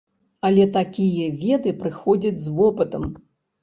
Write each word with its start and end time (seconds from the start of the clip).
Але 0.47 0.65
такія 0.77 1.29
веды 1.43 1.77
прыходзяць 1.85 2.37
з 2.51 2.59
вопытам. 2.61 3.03